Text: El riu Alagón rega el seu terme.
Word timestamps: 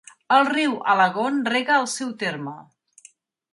El 0.37 0.47
riu 0.53 0.71
Alagón 0.93 1.37
rega 1.53 1.77
el 1.83 1.87
seu 1.93 2.11
terme. 2.25 2.57